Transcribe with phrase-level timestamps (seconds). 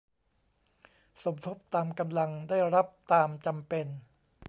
[1.23, 3.87] สมทบตามกำลัง ได้รับตามจำเป็น